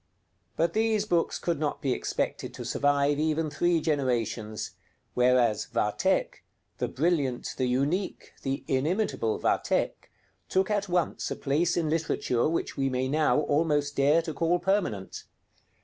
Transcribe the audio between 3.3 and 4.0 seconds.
three